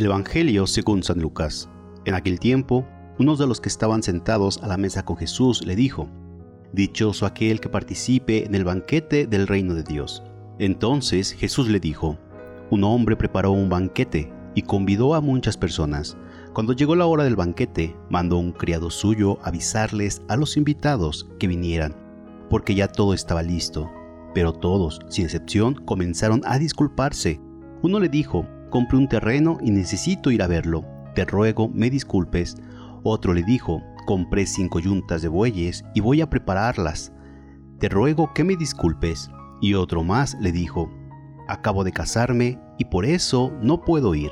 Del 0.00 0.06
Evangelio 0.06 0.66
según 0.66 1.02
San 1.02 1.20
Lucas. 1.20 1.68
En 2.06 2.14
aquel 2.14 2.40
tiempo, 2.40 2.88
uno 3.18 3.36
de 3.36 3.46
los 3.46 3.60
que 3.60 3.68
estaban 3.68 4.02
sentados 4.02 4.58
a 4.62 4.66
la 4.66 4.78
mesa 4.78 5.04
con 5.04 5.18
Jesús 5.18 5.62
le 5.66 5.76
dijo, 5.76 6.08
Dichoso 6.72 7.26
aquel 7.26 7.60
que 7.60 7.68
participe 7.68 8.46
en 8.46 8.54
el 8.54 8.64
banquete 8.64 9.26
del 9.26 9.46
reino 9.46 9.74
de 9.74 9.82
Dios. 9.82 10.22
Entonces 10.58 11.32
Jesús 11.32 11.68
le 11.68 11.80
dijo, 11.80 12.16
Un 12.70 12.82
hombre 12.84 13.14
preparó 13.14 13.52
un 13.52 13.68
banquete 13.68 14.32
y 14.54 14.62
convidó 14.62 15.14
a 15.14 15.20
muchas 15.20 15.58
personas. 15.58 16.16
Cuando 16.54 16.72
llegó 16.72 16.96
la 16.96 17.04
hora 17.04 17.24
del 17.24 17.36
banquete, 17.36 17.94
mandó 18.08 18.38
un 18.38 18.52
criado 18.52 18.88
suyo 18.88 19.38
avisarles 19.42 20.22
a 20.28 20.38
los 20.38 20.56
invitados 20.56 21.28
que 21.38 21.46
vinieran, 21.46 21.94
porque 22.48 22.74
ya 22.74 22.88
todo 22.88 23.12
estaba 23.12 23.42
listo. 23.42 23.90
Pero 24.32 24.54
todos, 24.54 25.00
sin 25.10 25.26
excepción, 25.26 25.74
comenzaron 25.74 26.40
a 26.46 26.58
disculparse. 26.58 27.38
Uno 27.82 28.00
le 28.00 28.08
dijo, 28.08 28.46
compré 28.70 28.96
un 28.96 29.08
terreno 29.08 29.58
y 29.60 29.70
necesito 29.70 30.30
ir 30.30 30.42
a 30.42 30.46
verlo. 30.46 30.84
Te 31.14 31.24
ruego 31.24 31.68
me 31.68 31.90
disculpes. 31.90 32.56
Otro 33.02 33.34
le 33.34 33.42
dijo, 33.42 33.82
compré 34.06 34.46
cinco 34.46 34.80
yuntas 34.80 35.22
de 35.22 35.28
bueyes 35.28 35.84
y 35.94 36.00
voy 36.00 36.20
a 36.20 36.30
prepararlas. 36.30 37.12
Te 37.78 37.88
ruego 37.88 38.32
que 38.34 38.44
me 38.44 38.56
disculpes. 38.56 39.30
Y 39.60 39.74
otro 39.74 40.02
más 40.02 40.36
le 40.40 40.52
dijo, 40.52 40.90
acabo 41.48 41.84
de 41.84 41.92
casarme 41.92 42.58
y 42.78 42.86
por 42.86 43.04
eso 43.04 43.52
no 43.60 43.82
puedo 43.82 44.14
ir. 44.14 44.30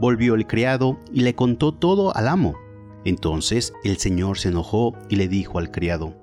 Volvió 0.00 0.34
el 0.34 0.46
criado 0.46 0.98
y 1.12 1.20
le 1.20 1.34
contó 1.34 1.72
todo 1.72 2.16
al 2.16 2.26
amo. 2.26 2.54
Entonces 3.04 3.72
el 3.84 3.98
señor 3.98 4.38
se 4.38 4.48
enojó 4.48 4.94
y 5.08 5.16
le 5.16 5.28
dijo 5.28 5.58
al 5.58 5.70
criado, 5.70 6.20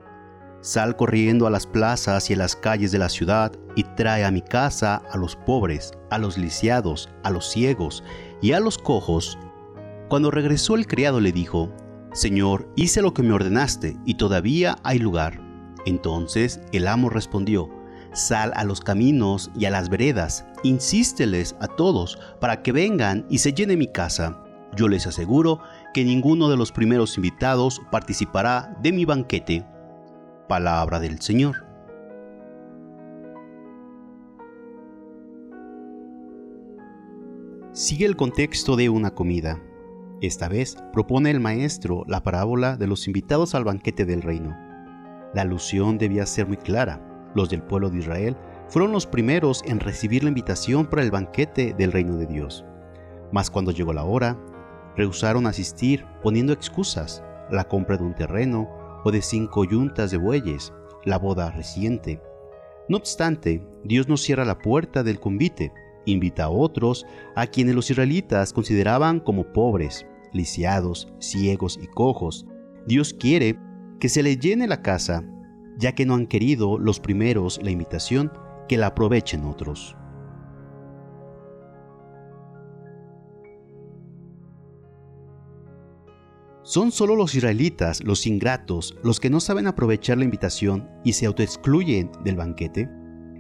Sal 0.62 0.96
corriendo 0.96 1.48
a 1.48 1.50
las 1.50 1.68
plazas 1.68 2.30
y 2.30 2.34
a 2.34 2.38
las 2.38 2.56
calles 2.56 2.92
de 2.92 2.98
la 2.98 3.10
ciudad 3.10 3.52
y 3.76 3.84
trae 3.84 4.26
a 4.26 4.32
mi 4.32 4.42
casa 4.42 5.02
a 5.12 5.18
los 5.18 5.36
pobres, 5.36 5.92
a 6.10 6.18
los 6.18 6.38
lisiados, 6.38 7.10
a 7.24 7.30
los 7.30 7.50
ciegos 7.50 8.04
y 8.42 8.54
a 8.54 8.60
los 8.60 8.78
cojos. 8.78 9.38
Cuando 10.10 10.32
regresó 10.32 10.76
el 10.76 10.88
criado 10.88 11.20
le 11.20 11.32
dijo, 11.32 11.72
Señor, 12.14 12.68
hice 12.76 13.02
lo 13.02 13.14
que 13.14 13.24
me 13.24 13.34
ordenaste 13.34 13.98
y 14.06 14.16
todavía 14.16 14.78
hay 14.84 15.00
lugar. 15.00 15.42
Entonces 15.86 16.60
el 16.72 16.88
amo 16.88 17.10
respondió, 17.10 17.70
Sal 18.14 18.52
a 18.56 18.64
los 18.64 18.82
caminos 18.82 19.52
y 19.56 19.66
a 19.66 19.70
las 19.70 19.90
veredas, 19.90 20.46
insísteles 20.64 21.56
a 21.60 21.68
todos 21.68 22.18
para 22.42 22.64
que 22.64 22.72
vengan 22.72 23.26
y 23.30 23.38
se 23.38 23.54
llene 23.54 23.78
mi 23.78 23.92
casa. 23.92 24.44
Yo 24.76 24.88
les 24.88 25.06
aseguro 25.06 25.60
que 25.94 26.04
ninguno 26.04 26.50
de 26.50 26.58
los 26.58 26.72
primeros 26.72 27.16
invitados 27.18 27.82
participará 27.92 28.76
de 28.82 28.92
mi 28.92 29.06
banquete. 29.06 29.66
Palabra 30.48 31.02
del 31.02 31.20
Señor. 31.20 31.66
Sigue 37.74 38.06
el 38.06 38.16
contexto 38.16 38.78
de 38.78 38.88
una 38.88 39.12
comida. 39.14 39.62
Esta 40.22 40.48
vez 40.48 40.78
propone 40.94 41.32
el 41.32 41.42
maestro 41.42 42.06
la 42.08 42.24
parábola 42.24 42.78
de 42.78 42.88
los 42.88 43.08
invitados 43.08 43.56
al 43.56 43.66
banquete 43.66 44.06
del 44.06 44.22
reino. 44.22 44.58
La 45.34 45.42
alusión 45.42 45.98
debía 45.98 46.26
ser 46.26 46.48
muy 46.48 46.56
clara. 46.56 47.02
Los 47.36 47.50
del 47.50 47.62
pueblo 47.62 47.90
de 47.90 47.98
Israel 47.98 48.38
fueron 48.70 48.94
los 48.94 49.06
primeros 49.06 49.64
en 49.66 49.82
recibir 49.82 50.24
la 50.24 50.30
invitación 50.30 50.86
para 50.86 51.02
el 51.02 51.12
banquete 51.12 51.74
del 51.78 51.92
reino 51.92 52.16
de 52.16 52.26
Dios. 52.26 52.64
Mas 53.34 53.52
cuando 53.52 53.72
llegó 53.72 53.92
la 53.92 54.06
hora, 54.06 54.40
rehusaron 54.96 55.46
asistir 55.46 56.06
poniendo 56.24 56.54
excusas, 56.54 57.22
la 57.52 57.66
compra 57.66 57.98
de 57.98 58.04
un 58.06 58.16
terreno, 58.16 58.77
o 59.08 59.12
de 59.12 59.22
cinco 59.22 59.64
yuntas 59.64 60.12
de 60.12 60.18
bueyes, 60.18 60.74
la 61.06 61.18
boda 61.18 61.50
reciente. 61.50 62.22
No 62.90 62.98
obstante, 62.98 63.66
Dios 63.86 64.10
no 64.10 64.18
cierra 64.18 64.44
la 64.44 64.60
puerta 64.60 65.02
del 65.02 65.22
convite, 65.22 65.72
invita 66.06 66.46
a 66.46 66.50
otros 66.50 67.06
a 67.34 67.48
quienes 67.48 67.74
los 67.74 67.90
israelitas 67.90 68.52
consideraban 68.52 69.22
como 69.22 69.54
pobres, 69.54 70.06
lisiados, 70.34 71.08
ciegos 71.20 71.80
y 71.82 71.88
cojos. 71.88 72.46
Dios 72.86 73.14
quiere 73.14 73.58
que 74.02 74.10
se 74.10 74.24
le 74.24 74.36
llene 74.36 74.68
la 74.68 74.82
casa, 74.82 75.24
ya 75.78 75.94
que 75.94 76.06
no 76.06 76.14
han 76.14 76.28
querido 76.28 76.78
los 76.78 77.00
primeros 77.00 77.62
la 77.64 77.72
invitación, 77.72 78.34
que 78.68 78.76
la 78.76 78.88
aprovechen 78.88 79.46
otros. 79.46 79.96
Son 86.68 86.92
solo 86.92 87.16
los 87.16 87.34
israelitas, 87.34 88.04
los 88.04 88.28
ingratos, 88.28 88.94
los 89.02 89.22
que 89.22 89.30
no 89.30 89.40
saben 89.40 89.68
aprovechar 89.68 90.18
la 90.18 90.26
invitación 90.26 90.90
y 91.06 91.14
se 91.14 91.26
autoexcluyen 91.26 92.12
del 92.26 92.36
banquete. 92.36 92.90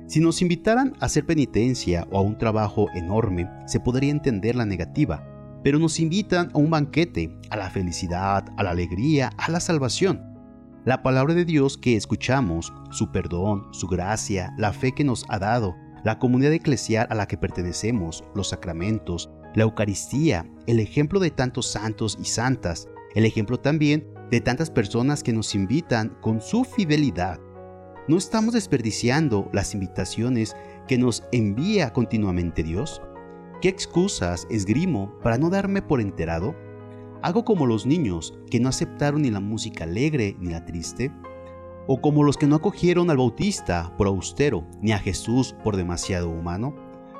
Si 0.08 0.22
nos 0.22 0.42
invitaran 0.42 0.94
a 1.02 1.08
hacer 1.08 1.26
penitencia 1.26 2.08
o 2.10 2.20
a 2.20 2.22
un 2.22 2.38
trabajo 2.38 2.88
enorme, 2.96 3.50
se 3.66 3.82
podría 3.82 4.12
entender 4.12 4.56
la 4.56 4.66
negativa, 4.66 5.28
pero 5.62 5.78
nos 5.78 6.00
invitan 6.00 6.52
a 6.54 6.58
un 6.58 6.70
banquete, 6.70 7.38
a 7.50 7.58
la 7.58 7.70
felicidad, 7.70 8.46
a 8.56 8.64
la 8.64 8.70
alegría, 8.70 9.32
a 9.38 9.52
la 9.52 9.60
salvación. 9.60 10.24
La 10.86 11.04
palabra 11.04 11.34
de 11.34 11.44
Dios 11.44 11.78
que 11.78 11.98
escuchamos, 11.98 12.72
su 12.92 13.12
perdón, 13.12 13.68
su 13.72 13.88
gracia, 13.88 14.54
la 14.58 14.72
fe 14.72 14.94
que 14.94 15.04
nos 15.04 15.26
ha 15.28 15.38
dado, 15.38 15.76
la 16.06 16.18
comunidad 16.18 16.54
eclesial 16.54 17.08
a 17.10 17.16
la 17.16 17.28
que 17.28 17.38
pertenecemos, 17.38 18.24
los 18.36 18.52
sacramentos, 18.52 19.30
la 19.54 19.64
Eucaristía, 19.64 20.50
el 20.66 20.80
ejemplo 20.80 21.20
de 21.20 21.32
tantos 21.32 21.70
santos 21.70 22.18
y 22.22 22.24
santas, 22.24 22.88
el 23.18 23.26
ejemplo 23.26 23.60
también 23.60 24.08
de 24.30 24.42
tantas 24.42 24.70
personas 24.70 25.24
que 25.24 25.34
nos 25.34 25.56
invitan 25.56 26.16
con 26.22 26.40
su 26.40 26.64
fidelidad. 26.64 27.40
¿No 28.08 28.16
estamos 28.16 28.54
desperdiciando 28.54 29.50
las 29.52 29.74
invitaciones 29.74 30.56
que 30.88 31.00
nos 31.00 31.24
envía 31.32 31.94
continuamente 31.94 32.62
Dios? 32.62 33.02
¿Qué 33.60 33.70
excusas 33.70 34.46
esgrimo 34.52 35.18
para 35.24 35.40
no 35.40 35.50
darme 35.50 35.82
por 35.82 36.00
enterado? 36.00 36.56
¿Hago 37.24 37.44
como 37.44 37.66
los 37.66 37.88
niños 37.88 38.38
que 38.52 38.60
no 38.60 38.70
aceptaron 38.70 39.24
ni 39.24 39.32
la 39.32 39.40
música 39.40 39.86
alegre 39.86 40.36
ni 40.40 40.52
la 40.52 40.64
triste? 40.66 41.12
¿O 41.88 42.00
como 42.00 42.24
los 42.24 42.38
que 42.38 42.46
no 42.46 42.58
acogieron 42.58 43.10
al 43.10 43.18
Bautista 43.18 43.96
por 43.98 44.06
austero 44.06 44.64
ni 44.80 44.92
a 44.92 45.00
Jesús 45.00 45.56
por 45.64 45.76
demasiado 45.76 46.30
humano? 46.30 46.76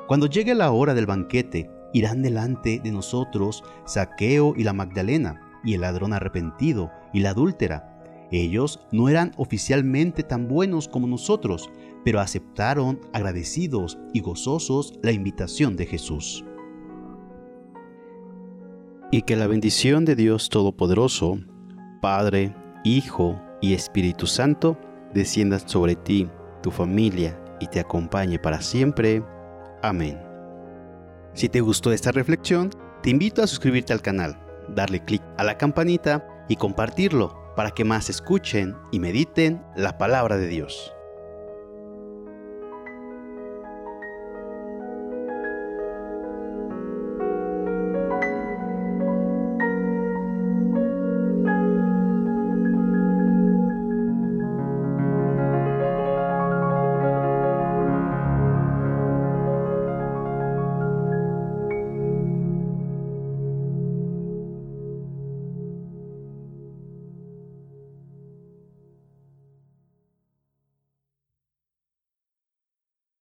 Cuando 0.06 0.26
llegue 0.26 0.54
la 0.54 0.70
hora 0.70 0.94
del 0.94 1.06
banquete, 1.06 1.68
irán 1.92 2.22
delante 2.22 2.78
de 2.84 2.92
nosotros 2.92 3.64
Saqueo 3.84 4.54
y 4.56 4.62
la 4.62 4.72
Magdalena, 4.72 5.47
y 5.64 5.74
el 5.74 5.82
ladrón 5.82 6.12
arrepentido 6.12 6.90
y 7.12 7.20
la 7.20 7.30
adúltera. 7.30 7.94
Ellos 8.30 8.80
no 8.92 9.08
eran 9.08 9.32
oficialmente 9.36 10.22
tan 10.22 10.48
buenos 10.48 10.88
como 10.88 11.06
nosotros, 11.06 11.70
pero 12.04 12.20
aceptaron 12.20 13.00
agradecidos 13.12 13.98
y 14.12 14.20
gozosos 14.20 14.98
la 15.02 15.12
invitación 15.12 15.76
de 15.76 15.86
Jesús. 15.86 16.44
Y 19.10 19.22
que 19.22 19.36
la 19.36 19.46
bendición 19.46 20.04
de 20.04 20.16
Dios 20.16 20.50
Todopoderoso, 20.50 21.38
Padre, 22.02 22.54
Hijo 22.84 23.40
y 23.62 23.72
Espíritu 23.72 24.26
Santo, 24.26 24.78
descienda 25.14 25.58
sobre 25.58 25.96
ti, 25.96 26.28
tu 26.62 26.70
familia 26.70 27.42
y 27.60 27.66
te 27.66 27.80
acompañe 27.80 28.38
para 28.38 28.60
siempre. 28.60 29.22
Amén. 29.82 30.20
Si 31.32 31.48
te 31.48 31.60
gustó 31.60 31.92
esta 31.92 32.12
reflexión, 32.12 32.70
te 33.02 33.10
invito 33.10 33.42
a 33.42 33.46
suscribirte 33.46 33.94
al 33.94 34.02
canal 34.02 34.47
darle 34.74 35.04
clic 35.04 35.22
a 35.36 35.44
la 35.44 35.56
campanita 35.58 36.26
y 36.48 36.56
compartirlo 36.56 37.54
para 37.56 37.70
que 37.70 37.84
más 37.84 38.08
escuchen 38.08 38.76
y 38.92 39.00
mediten 39.00 39.64
la 39.76 39.98
palabra 39.98 40.36
de 40.36 40.46
Dios. 40.46 40.94